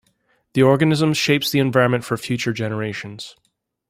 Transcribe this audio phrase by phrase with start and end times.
[0.53, 3.35] The organism shapes the environment for future generations.